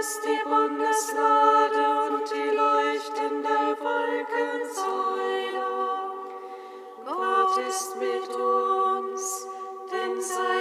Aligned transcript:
ist 0.00 0.20
die 0.24 0.42
Bundeslade 0.48 1.84
und 2.08 2.24
die 2.32 2.50
leuchtende 2.56 3.58
Wolkensäule. 3.84 5.68
Gott 7.04 7.54
ist 7.68 7.96
mit 7.96 8.28
uns, 8.34 9.46
denn 9.92 10.22
sein 10.22 10.59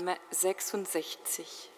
Psalm 0.00 0.16
66. 0.32 1.69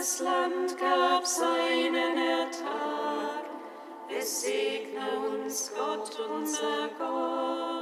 Das 0.00 0.18
Land 0.20 0.78
gab 0.78 1.26
seinen 1.26 2.16
Ertrag. 2.16 3.44
Es 4.08 4.40
segne 4.40 5.10
uns 5.28 5.70
Gott, 5.76 6.18
unser 6.18 6.88
Gott. 6.98 7.79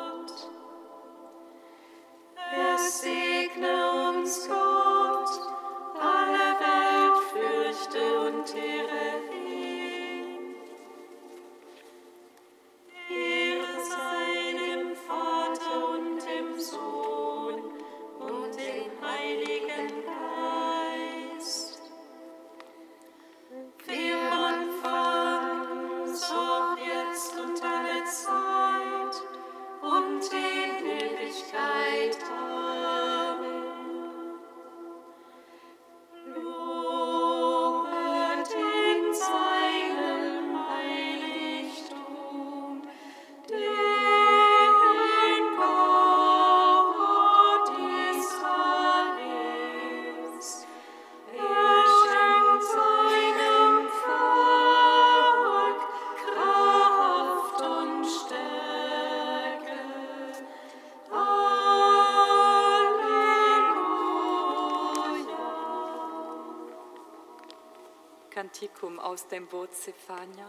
Kantikum 68.38 69.00
aus 69.00 69.26
dem 69.26 69.48
Boot 69.48 69.74
Zephania, 69.74 70.46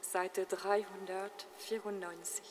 Seite 0.00 0.46
394. 0.46 2.42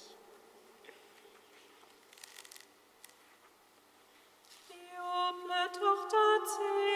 Joble 4.70 5.72
Tochter 5.74 6.46
Zion, 6.46 6.89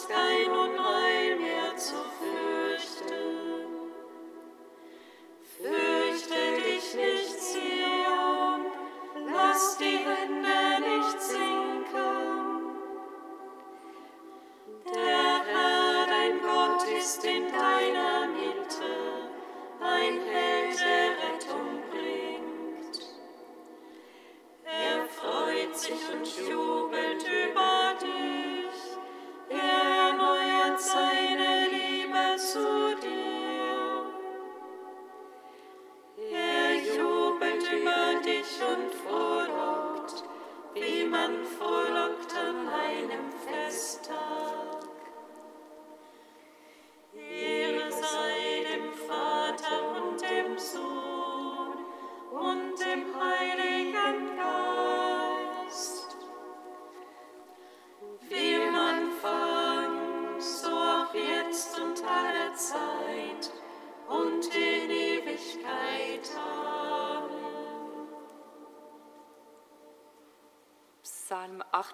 Christ. 0.00 0.31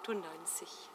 98. 0.08 0.87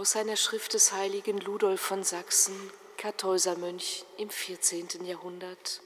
Aus 0.00 0.16
einer 0.16 0.36
Schrift 0.36 0.72
des 0.72 0.92
heiligen 0.92 1.36
Ludolf 1.36 1.78
von 1.78 2.04
Sachsen, 2.04 2.72
Kartäusermönch 2.96 4.06
im 4.16 4.30
14. 4.30 5.04
Jahrhundert. 5.04 5.82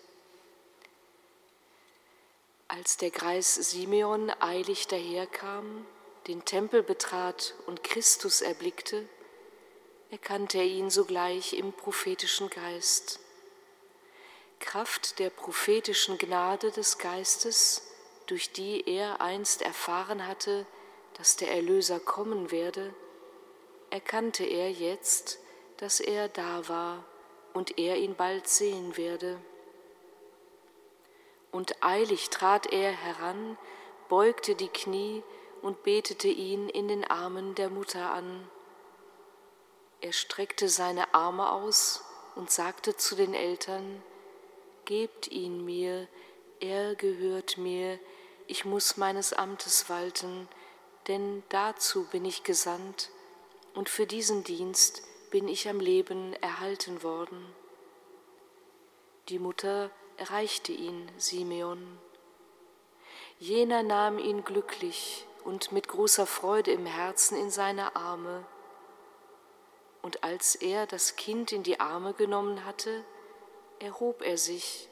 Als 2.68 2.96
der 2.96 3.10
Greis 3.10 3.56
Simeon 3.56 4.30
eilig 4.38 4.86
daherkam, 4.86 5.84
den 6.28 6.44
Tempel 6.44 6.84
betrat 6.84 7.54
und 7.66 7.82
Christus 7.82 8.40
erblickte, 8.40 9.04
erkannte 10.12 10.58
er 10.58 10.64
ihn 10.64 10.90
sogleich 10.90 11.52
im 11.54 11.72
prophetischen 11.72 12.50
Geist. 12.50 13.18
Kraft 14.60 15.18
der 15.18 15.30
prophetischen 15.30 16.18
Gnade 16.18 16.70
des 16.70 16.98
Geistes, 16.98 17.82
durch 18.26 18.52
die 18.52 18.88
er 18.88 19.20
einst 19.20 19.60
erfahren 19.60 20.24
hatte, 20.24 20.66
dass 21.14 21.34
der 21.34 21.50
Erlöser 21.50 21.98
kommen 21.98 22.52
werde, 22.52 22.94
erkannte 23.94 24.42
er 24.42 24.72
jetzt, 24.72 25.38
dass 25.76 26.00
er 26.00 26.28
da 26.28 26.68
war 26.68 27.04
und 27.52 27.78
er 27.78 27.96
ihn 27.96 28.16
bald 28.16 28.48
sehen 28.48 28.96
werde. 28.96 29.40
Und 31.52 31.80
eilig 31.80 32.28
trat 32.30 32.72
er 32.72 32.90
heran, 32.90 33.56
beugte 34.08 34.56
die 34.56 34.66
Knie 34.66 35.22
und 35.62 35.84
betete 35.84 36.26
ihn 36.26 36.68
in 36.68 36.88
den 36.88 37.04
Armen 37.04 37.54
der 37.54 37.70
Mutter 37.70 38.10
an. 38.10 38.50
Er 40.00 40.12
streckte 40.12 40.68
seine 40.68 41.14
Arme 41.14 41.52
aus 41.52 42.02
und 42.34 42.50
sagte 42.50 42.96
zu 42.96 43.14
den 43.14 43.32
Eltern, 43.32 44.02
Gebt 44.86 45.28
ihn 45.28 45.64
mir, 45.64 46.08
er 46.58 46.96
gehört 46.96 47.58
mir, 47.58 48.00
ich 48.48 48.64
muss 48.64 48.96
meines 48.96 49.32
Amtes 49.32 49.88
walten, 49.88 50.48
denn 51.06 51.44
dazu 51.48 52.08
bin 52.10 52.24
ich 52.24 52.42
gesandt, 52.42 53.10
und 53.74 53.88
für 53.88 54.06
diesen 54.06 54.44
Dienst 54.44 55.02
bin 55.30 55.48
ich 55.48 55.68
am 55.68 55.80
Leben 55.80 56.32
erhalten 56.34 57.02
worden. 57.02 57.44
Die 59.28 59.38
Mutter 59.38 59.90
erreichte 60.16 60.72
ihn, 60.72 61.10
Simeon. 61.16 61.98
Jener 63.38 63.82
nahm 63.82 64.18
ihn 64.18 64.44
glücklich 64.44 65.26
und 65.44 65.72
mit 65.72 65.88
großer 65.88 66.26
Freude 66.26 66.70
im 66.70 66.86
Herzen 66.86 67.36
in 67.36 67.50
seine 67.50 67.96
Arme. 67.96 68.46
Und 70.02 70.22
als 70.22 70.54
er 70.54 70.86
das 70.86 71.16
Kind 71.16 71.50
in 71.52 71.62
die 71.62 71.80
Arme 71.80 72.14
genommen 72.14 72.64
hatte, 72.64 73.04
erhob 73.80 74.22
er 74.22 74.38
sich 74.38 74.88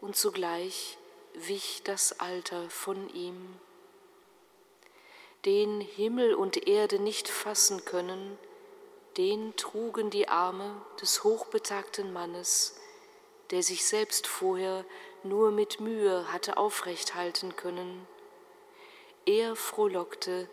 und 0.00 0.16
zugleich 0.16 0.98
wich 1.34 1.82
das 1.84 2.20
Alter 2.20 2.68
von 2.68 3.08
ihm. 3.14 3.58
Den 5.46 5.80
Himmel 5.80 6.34
und 6.34 6.66
Erde 6.66 6.98
nicht 6.98 7.28
fassen 7.28 7.84
können, 7.84 8.36
den 9.16 9.54
trugen 9.54 10.10
die 10.10 10.26
Arme 10.26 10.82
des 11.00 11.22
hochbetagten 11.22 12.12
Mannes, 12.12 12.74
der 13.50 13.62
sich 13.62 13.84
selbst 13.84 14.26
vorher 14.26 14.84
nur 15.22 15.52
mit 15.52 15.78
Mühe 15.78 16.32
hatte 16.32 16.56
aufrecht 16.56 17.14
halten 17.14 17.54
können. 17.54 18.08
Er 19.24 19.54
frohlockte, 19.54 20.48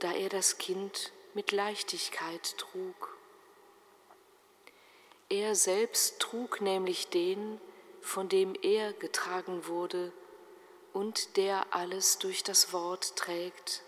da 0.00 0.10
er 0.12 0.30
das 0.30 0.58
Kind 0.58 1.12
mit 1.34 1.52
Leichtigkeit 1.52 2.58
trug. 2.58 3.16
Er 5.28 5.54
selbst 5.54 6.18
trug 6.18 6.60
nämlich 6.60 7.06
den, 7.06 7.60
von 8.00 8.28
dem 8.28 8.56
er 8.62 8.94
getragen 8.94 9.68
wurde 9.68 10.12
und 10.92 11.36
der 11.36 11.72
alles 11.72 12.18
durch 12.18 12.42
das 12.42 12.72
Wort 12.72 13.14
trägt. 13.14 13.84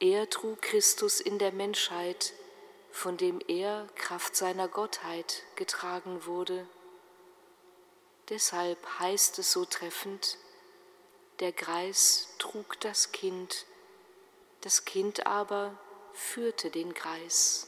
Er 0.00 0.30
trug 0.30 0.62
Christus 0.62 1.18
in 1.20 1.40
der 1.40 1.50
Menschheit, 1.50 2.32
von 2.92 3.16
dem 3.16 3.40
er 3.48 3.88
Kraft 3.96 4.36
seiner 4.36 4.68
Gottheit 4.68 5.42
getragen 5.56 6.24
wurde. 6.24 6.68
Deshalb 8.28 8.78
heißt 9.00 9.40
es 9.40 9.50
so 9.50 9.64
treffend, 9.64 10.38
der 11.40 11.50
Greis 11.50 12.28
trug 12.38 12.78
das 12.78 13.10
Kind, 13.10 13.66
das 14.60 14.84
Kind 14.84 15.26
aber 15.26 15.76
führte 16.12 16.70
den 16.70 16.94
Greis. 16.94 17.66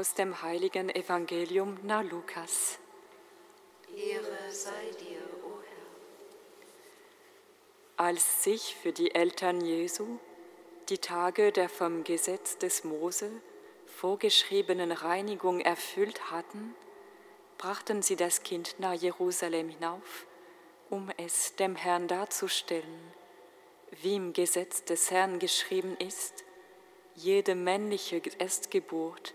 Aus 0.00 0.14
dem 0.14 0.40
heiligen 0.40 0.88
Evangelium 0.88 1.76
nach 1.82 2.02
Lukas. 2.02 2.78
Ehre 3.94 4.50
sei 4.50 4.92
dir, 4.98 5.20
o 5.44 5.60
Herr. 7.98 8.06
Als 8.06 8.42
sich 8.42 8.74
für 8.76 8.92
die 8.92 9.14
Eltern 9.14 9.60
Jesu 9.60 10.18
die 10.88 10.96
Tage 10.96 11.52
der 11.52 11.68
vom 11.68 12.02
Gesetz 12.02 12.56
des 12.56 12.82
Mose 12.82 13.30
vorgeschriebenen 13.84 14.90
Reinigung 14.90 15.60
erfüllt 15.60 16.30
hatten, 16.30 16.74
brachten 17.58 18.00
sie 18.00 18.16
das 18.16 18.42
Kind 18.42 18.76
nach 18.78 18.94
Jerusalem 18.94 19.68
hinauf, 19.68 20.24
um 20.88 21.10
es 21.18 21.56
dem 21.56 21.76
Herrn 21.76 22.08
darzustellen, 22.08 23.12
wie 24.00 24.14
im 24.14 24.32
Gesetz 24.32 24.82
des 24.82 25.10
Herrn 25.10 25.38
geschrieben 25.38 25.94
ist, 25.98 26.44
jede 27.16 27.54
männliche 27.54 28.22
Erstgeburt 28.38 29.34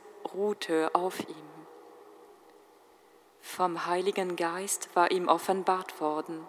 ruhte 0.33 0.93
auf 0.93 1.19
ihm. 1.21 1.51
Vom 3.41 3.85
Heiligen 3.85 4.35
Geist 4.35 4.95
war 4.95 5.11
ihm 5.11 5.27
offenbart 5.27 5.99
worden, 5.99 6.47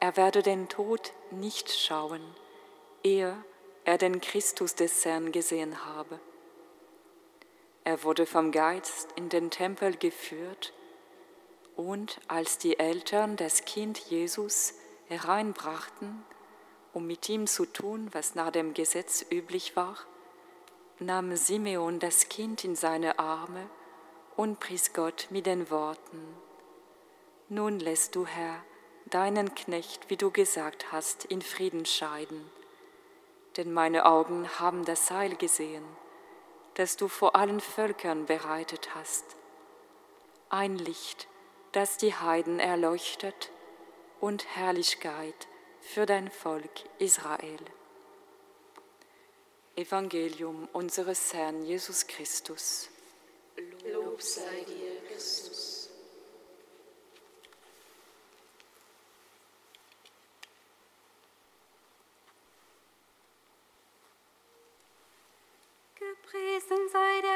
er 0.00 0.16
werde 0.16 0.42
den 0.42 0.68
Tod 0.68 1.12
nicht 1.30 1.72
schauen, 1.72 2.22
ehe 3.02 3.36
er 3.84 3.98
den 3.98 4.20
Christus 4.20 4.74
des 4.74 5.04
Herrn 5.04 5.32
gesehen 5.32 5.84
habe. 5.84 6.20
Er 7.84 8.02
wurde 8.02 8.26
vom 8.26 8.50
Geist 8.50 9.08
in 9.16 9.28
den 9.28 9.50
Tempel 9.50 9.96
geführt 9.96 10.72
und 11.76 12.20
als 12.28 12.58
die 12.58 12.78
Eltern 12.78 13.36
das 13.36 13.64
Kind 13.64 13.98
Jesus 13.98 14.74
hereinbrachten, 15.06 16.24
um 16.92 17.06
mit 17.06 17.28
ihm 17.28 17.46
zu 17.46 17.66
tun, 17.66 18.08
was 18.12 18.34
nach 18.34 18.50
dem 18.50 18.74
Gesetz 18.74 19.24
üblich 19.30 19.76
war, 19.76 19.98
nahm 21.00 21.36
Simeon 21.36 21.98
das 21.98 22.28
Kind 22.28 22.64
in 22.64 22.76
seine 22.76 23.18
Arme 23.18 23.68
und 24.36 24.60
pries 24.60 24.92
Gott 24.92 25.26
mit 25.30 25.46
den 25.46 25.70
Worten, 25.70 26.36
Nun 27.48 27.78
lässt 27.78 28.14
du, 28.16 28.26
Herr, 28.26 28.64
deinen 29.06 29.54
Knecht, 29.54 30.08
wie 30.08 30.16
du 30.16 30.30
gesagt 30.30 30.92
hast, 30.92 31.24
in 31.24 31.42
Frieden 31.42 31.84
scheiden, 31.84 32.50
denn 33.56 33.72
meine 33.72 34.06
Augen 34.06 34.48
haben 34.58 34.84
das 34.84 35.10
Heil 35.10 35.36
gesehen, 35.36 35.84
das 36.74 36.96
du 36.96 37.08
vor 37.08 37.36
allen 37.36 37.60
Völkern 37.60 38.26
bereitet 38.26 38.94
hast, 38.94 39.24
ein 40.48 40.76
Licht, 40.78 41.28
das 41.72 41.98
die 41.98 42.14
Heiden 42.14 42.60
erleuchtet 42.60 43.50
und 44.20 44.46
Herrlichkeit 44.56 45.48
für 45.80 46.06
dein 46.06 46.30
Volk 46.30 46.70
Israel. 46.98 47.58
Evangelium 49.76 50.68
unseres 50.72 51.34
Herrn 51.34 51.64
Jesus 51.64 52.06
Christus. 52.06 52.88
Lob 53.92 54.22
sei 54.22 54.64
dir, 54.68 55.00
Christus. 55.08 55.90
Gepriesen 65.96 66.88
sei 66.92 67.20
der 67.20 67.33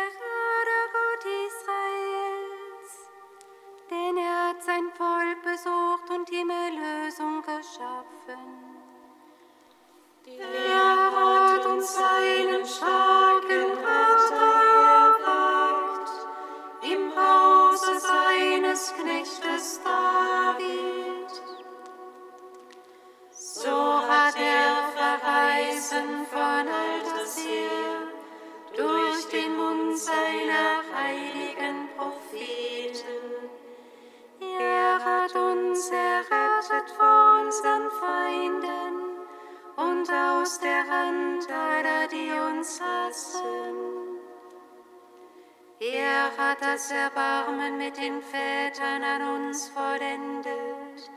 den 48.08 48.22
Vätern 48.22 49.04
an 49.04 49.22
uns 49.36 49.68
vollendet 49.68 51.10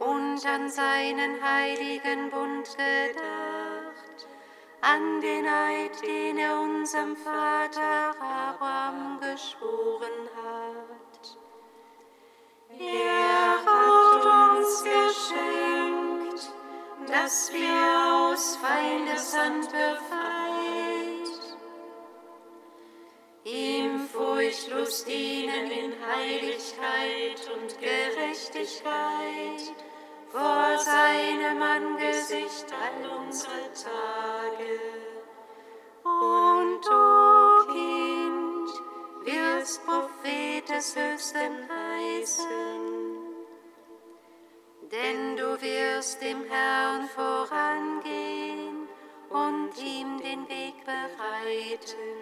und 0.00 0.44
an 0.44 0.68
seinen 0.68 1.40
heiligen 1.40 2.30
Bund 2.30 2.68
gedacht, 2.76 4.26
an 4.80 5.20
den 5.20 5.46
Eid, 5.46 6.02
den 6.02 6.38
er 6.38 6.60
unserem 6.60 7.14
Vater 7.16 8.16
Abraham 8.20 9.20
geschworen 9.20 10.28
hat. 10.36 11.38
Er 12.76 13.64
hat 13.64 14.58
uns 14.58 14.82
geschenkt, 14.82 16.50
dass 17.06 17.52
wir 17.52 18.32
aus 18.32 18.56
Feindeshand 18.56 19.66
befreit, 19.66 21.01
ihm 24.52 24.58
furchtlos 24.58 25.04
dienen 25.04 25.70
in 25.70 25.94
Heiligkeit 26.04 27.40
und 27.54 27.78
Gerechtigkeit 27.80 29.74
vor 30.28 30.78
seinem 30.78 31.62
Angesicht 31.62 32.66
all 32.70 33.18
unsere 33.18 33.72
Tage. 33.72 34.78
Und 36.04 36.80
du, 36.84 37.72
Kind, 37.72 38.70
wirst 39.24 39.84
Prophet 39.86 40.68
des 40.68 40.96
Höchsten 40.96 41.68
heißen, 41.68 42.82
denn 44.90 45.36
du 45.36 45.60
wirst 45.62 46.20
dem 46.20 46.44
Herrn 46.44 47.08
vorangehen 47.08 48.88
und 49.30 49.70
ihm 49.78 50.18
den 50.18 50.48
Weg 50.48 50.84
bereiten. 50.84 52.21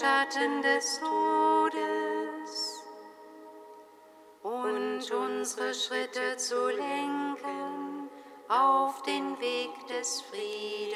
Schatten 0.00 0.62
des 0.62 0.98
Todes, 0.98 2.82
und 4.42 5.10
unsere 5.10 5.74
Schritte 5.74 6.38
zu 6.38 6.70
lenken 6.70 8.08
auf 8.48 9.02
den 9.02 9.38
Weg 9.38 9.86
des 9.88 10.22
Friedens. 10.22 10.89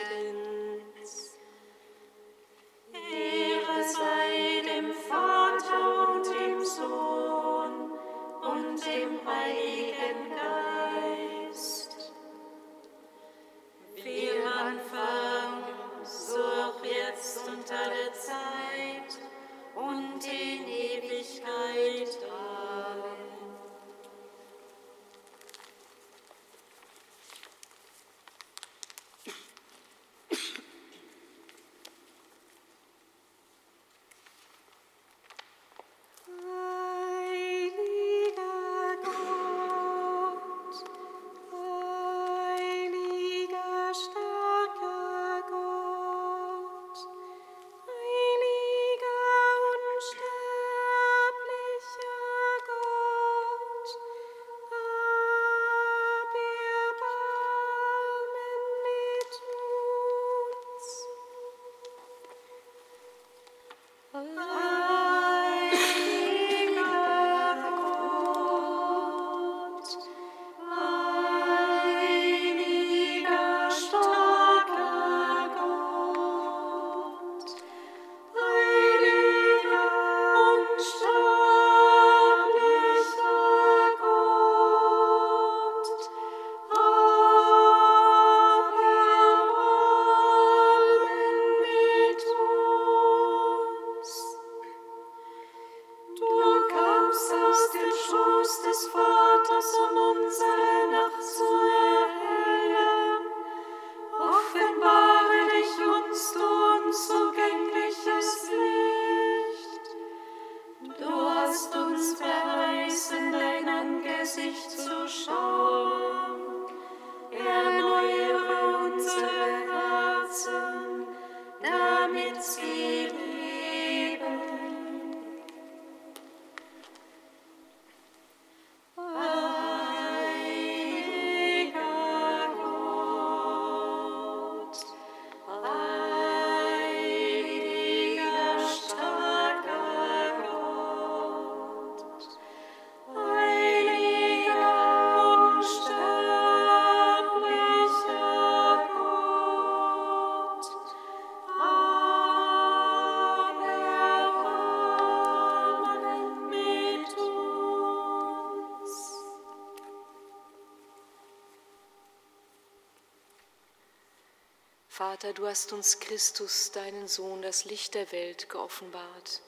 Vater, 164.97 165.33
du 165.33 165.49
hast 165.49 165.73
uns 165.73 165.99
Christus, 165.99 166.71
deinen 166.71 167.09
Sohn, 167.09 167.43
das 167.43 167.65
Licht 167.65 167.95
der 167.95 168.13
Welt 168.13 168.49
geoffenbart. 168.49 169.43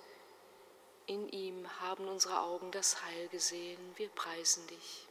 In 1.07 1.29
ihm 1.29 1.71
haben 1.81 2.09
unsere 2.09 2.41
Augen 2.41 2.73
das 2.73 3.05
Heil 3.05 3.29
gesehen. 3.29 3.79
Wir 3.95 4.09
preisen 4.09 4.67
dich. 4.67 5.07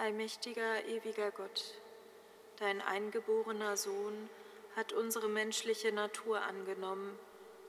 Allmächtiger, 0.00 0.86
ewiger 0.86 1.30
Gott, 1.30 1.74
dein 2.56 2.80
eingeborener 2.80 3.76
Sohn 3.76 4.30
hat 4.74 4.94
unsere 4.94 5.28
menschliche 5.28 5.92
Natur 5.92 6.40
angenommen 6.40 7.18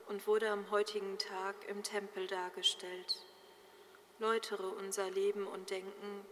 und 0.08 0.26
wurde 0.26 0.48
am 0.48 0.70
heutigen 0.70 1.18
Tag 1.18 1.54
im 1.68 1.82
Tempel 1.82 2.26
dargestellt. 2.26 3.18
Läutere 4.18 4.66
unser 4.66 5.10
Leben 5.10 5.46
und 5.46 5.68
Denken, 5.68 6.24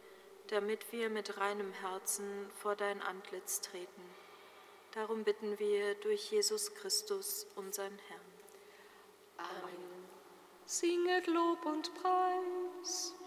damit 0.47 0.91
wir 0.91 1.11
mit 1.11 1.37
reinem 1.37 1.71
Herzen 1.75 2.51
vor 2.63 2.77
dein 2.77 3.03
Antlitz 3.03 3.61
treten. 3.61 4.03
Darum 4.93 5.23
bitten 5.23 5.59
wir 5.59 5.97
durch 5.97 6.31
Jesus 6.31 6.75
Christus, 6.77 7.47
unseren 7.57 7.99
Herrn. 8.09 8.21
Amen. 9.37 10.09
Singet 10.65 11.27
Lob 11.27 11.67
und 11.67 11.93
Preis. 11.97 13.20